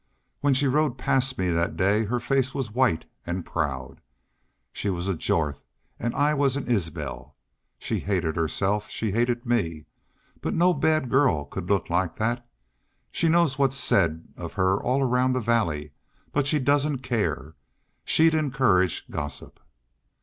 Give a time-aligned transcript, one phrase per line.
[0.39, 4.01] When she rode past me that day her face was white and proud.
[4.73, 5.61] She was a Jorth
[5.99, 7.35] and I was an Isbel.
[7.77, 9.85] She hated herself she hated me.
[10.41, 12.43] But no bad girl could look like that.
[13.11, 15.91] She knows what's said of her all around the valley.
[16.31, 17.53] But she doesn't care.
[18.03, 19.59] She'd encourage gossip."